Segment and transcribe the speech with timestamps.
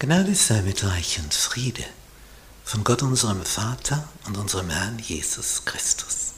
[0.00, 1.84] Gnade sei mit euch und Friede
[2.64, 6.34] von Gott unserem Vater und unserem Herrn Jesus Christus.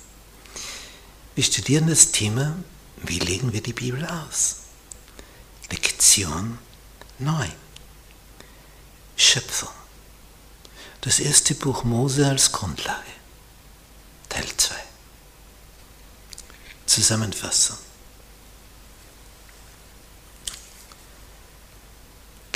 [1.35, 2.57] Wir studieren das Thema,
[3.03, 4.61] wie legen wir die Bibel aus?
[5.71, 6.59] Lektion
[7.19, 7.53] 9.
[9.17, 9.69] Schöpfung.
[11.03, 13.13] Das erste Buch Mose als Grundlage.
[14.31, 14.75] Teil 2.
[16.87, 17.77] Zusammenfassung.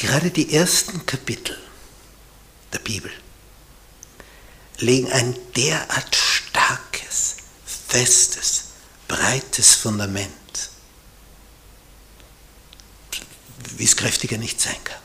[0.05, 1.57] Gerade die ersten Kapitel
[2.75, 3.11] der Bibel
[4.81, 8.65] legen ein derart starkes, festes,
[9.09, 10.69] breites Fundament,
[13.79, 15.01] wie es kräftiger nicht sein kann.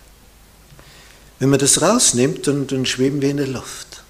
[1.40, 4.04] Wenn man das rausnimmt, dann, dann schweben wir in der Luft.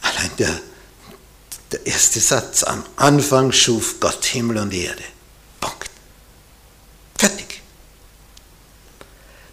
[0.00, 0.60] Allein der,
[1.72, 5.02] der erste Satz, am Anfang schuf Gott Himmel und Erde.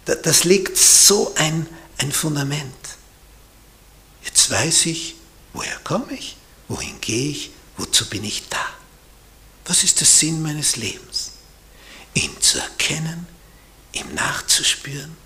[0.04, 1.66] Das legt so ein,
[1.98, 2.74] ein Fundament.
[4.24, 5.16] Jetzt weiß ich,
[5.52, 6.36] woher komme ich,
[6.68, 8.64] wohin gehe ich, wozu bin ich da.
[9.66, 11.32] Was ist der Sinn meines Lebens?
[12.14, 13.26] Ihn zu erkennen,
[13.92, 15.16] ihm nachzuspüren,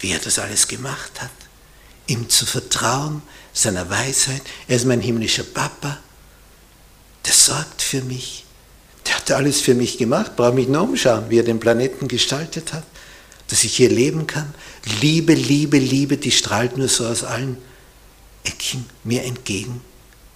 [0.00, 1.30] wie er das alles gemacht hat,
[2.06, 4.42] ihm zu vertrauen, seiner Weisheit.
[4.68, 5.98] Er ist mein himmlischer Papa,
[7.24, 8.44] der sorgt für mich,
[9.06, 12.72] der hat alles für mich gemacht, brauche mich nur umschauen, wie er den Planeten gestaltet
[12.72, 12.84] hat,
[13.48, 14.52] dass ich hier leben kann.
[15.00, 17.58] Liebe, Liebe, Liebe, die strahlt nur so aus allen
[18.44, 19.80] Ecken mir entgegen,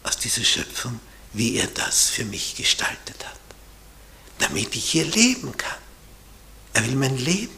[0.02, 0.98] aus dieser Schöpfung,
[1.32, 3.38] wie er das für mich gestaltet hat,
[4.38, 5.78] damit ich hier leben kann.
[6.72, 7.52] Er will mein Leben.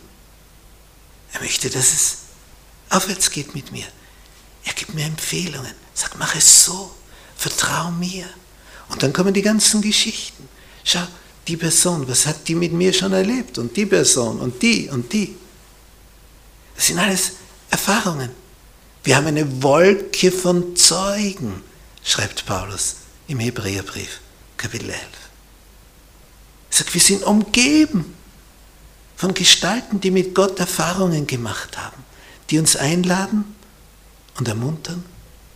[1.33, 2.17] Er möchte, dass es
[2.91, 3.87] aufwärts geht mit mir.
[4.65, 5.75] Er gibt mir Empfehlungen.
[5.95, 6.95] Sagt, mach es so.
[7.37, 8.29] Vertrau mir.
[8.89, 10.49] Und dann kommen die ganzen Geschichten.
[10.85, 11.07] Schau,
[11.49, 13.59] die Person, was hat die mit mir schon erlebt?
[13.59, 15.37] Und die Person und die und die.
[16.75, 17.33] Das sind alles
[17.71, 18.31] Erfahrungen.
[19.05, 21.63] Wir haben eine Wolke von Zeugen,
[22.05, 24.21] schreibt Paulus im Hebräerbrief,
[24.57, 25.01] Kapitel 11.
[26.71, 28.15] Er sagt, wir sind umgeben
[29.17, 32.05] von Gestalten, die mit Gott Erfahrungen gemacht haben,
[32.51, 33.57] die uns einladen
[34.37, 35.05] und ermuntern,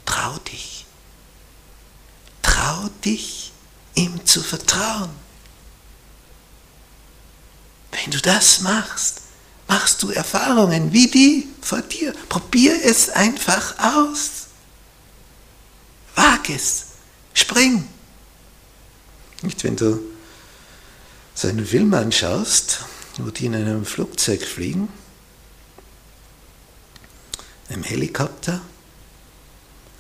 [0.05, 0.87] trau dich.
[2.43, 3.53] Trau dich,
[3.95, 5.11] ihm zu vertrauen.
[7.91, 9.23] Wenn du das machst,
[9.69, 12.13] machst du Erfahrungen wie die vor dir.
[12.29, 14.47] Probier es einfach aus.
[16.15, 16.87] Wag es.
[17.35, 17.87] Spring.
[19.43, 20.01] Nicht, wenn du
[21.35, 22.85] so einen Film anschaust,
[23.19, 24.89] wo die in einem Flugzeug fliegen,
[27.69, 28.63] einem Helikopter,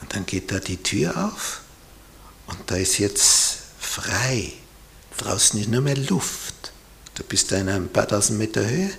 [0.00, 1.62] und dann geht da die Tür auf
[2.47, 4.53] und da ist jetzt frei.
[5.16, 6.72] Draußen ist nur mehr Luft.
[7.15, 8.91] Du bist da in einem paar tausend Meter Höhe.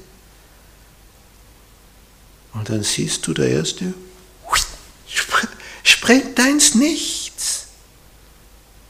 [2.57, 3.93] Und dann siehst du der Erste,
[5.83, 7.65] springt da ins Nichts.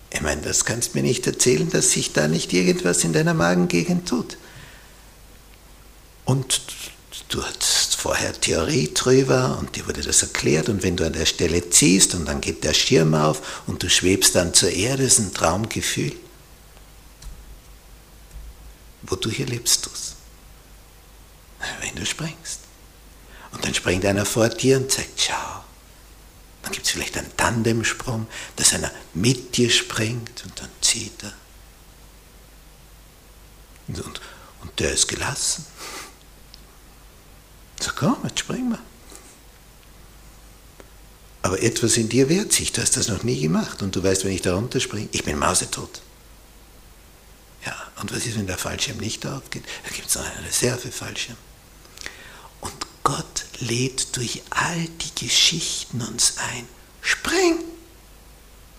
[0.09, 3.33] Ich meine, das kannst du mir nicht erzählen, dass sich da nicht irgendwas in deiner
[3.33, 4.37] Magengegend tut.
[6.23, 6.61] Und
[7.29, 11.25] du hattest vorher Theorie drüber und dir wurde das erklärt und wenn du an der
[11.25, 15.19] Stelle ziehst und dann geht der Schirm auf und du schwebst dann zur Erde, ist
[15.19, 16.13] ein Traumgefühl.
[19.39, 20.15] Erlebst du es?
[21.81, 22.66] Wenn du springst.
[23.57, 25.63] Und dann springt einer vor dir und sagt, schau.
[26.61, 31.33] Dann gibt es vielleicht einen Tandemsprung, dass einer mit dir springt und dann zieht er.
[33.87, 34.21] Und, und,
[34.61, 35.65] und der ist gelassen.
[37.79, 38.79] So komm, jetzt springen wir.
[41.41, 44.23] Aber etwas in dir wehrt sich, du hast das noch nie gemacht und du weißt,
[44.23, 46.01] wenn ich da runterspringe, ich bin mausetot.
[47.65, 49.63] Ja, und was ist, wenn der Fallschirm nicht aufgeht?
[49.83, 51.37] Da gibt es noch einen Reservefallschirm.
[53.59, 56.67] Lädt durch all die Geschichten uns ein.
[57.01, 57.63] Spring!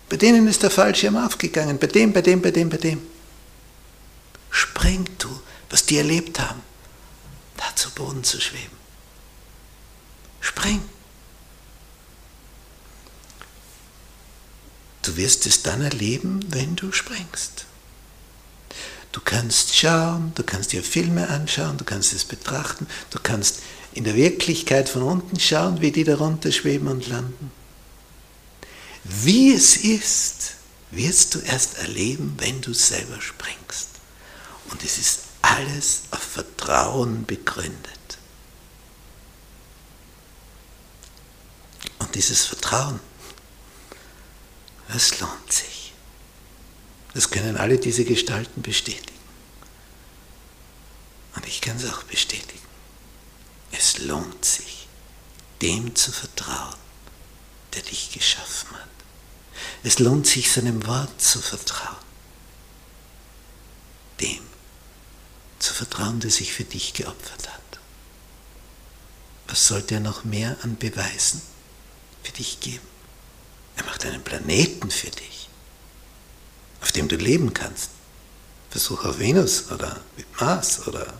[0.09, 3.01] Bei denen ist der Fallschirm aufgegangen, bei dem, bei dem, bei dem, bei dem.
[4.49, 5.29] Spring du,
[5.69, 6.61] was die erlebt haben,
[7.57, 8.77] da zu Boden zu schweben.
[10.41, 10.81] Spring.
[15.03, 17.65] Du wirst es dann erleben, wenn du springst.
[19.11, 23.61] Du kannst schauen, du kannst dir Filme anschauen, du kannst es betrachten, du kannst
[23.93, 27.51] in der Wirklichkeit von unten schauen, wie die darunter schweben und landen.
[29.03, 30.55] Wie es ist,
[30.91, 33.89] wirst du erst erleben, wenn du selber springst.
[34.71, 37.99] Und es ist alles auf Vertrauen begründet.
[41.99, 42.99] Und dieses Vertrauen,
[44.87, 45.93] das lohnt sich.
[47.13, 49.17] Das können alle diese Gestalten bestätigen.
[51.35, 52.59] Und ich kann es auch bestätigen.
[53.71, 54.87] Es lohnt sich,
[55.61, 56.75] dem zu vertrauen,
[57.73, 58.89] der dich geschaffen hat.
[59.83, 61.97] Es lohnt sich, seinem Wort zu vertrauen.
[64.19, 64.41] Dem
[65.59, 67.79] zu vertrauen, der sich für dich geopfert hat.
[69.47, 71.41] Was sollte er noch mehr an Beweisen
[72.23, 72.87] für dich geben?
[73.75, 75.49] Er macht einen Planeten für dich,
[76.81, 77.91] auf dem du leben kannst.
[78.69, 79.99] Versuch auf Venus oder
[80.39, 81.13] Mars oder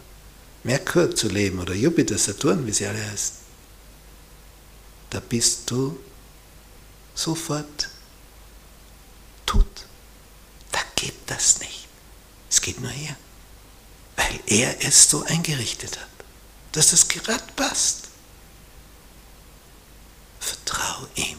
[0.64, 3.36] Merkur zu leben oder Jupiter, Saturn, wie sie alle heißen.
[5.10, 5.98] Da bist du
[7.16, 7.90] sofort
[9.46, 9.86] tot.
[10.72, 11.88] Da geht das nicht.
[12.50, 13.16] Es geht nur hier,
[14.16, 16.10] weil er es so eingerichtet hat,
[16.74, 18.10] dass das gerade passt.
[20.40, 21.39] Vertrau ihm.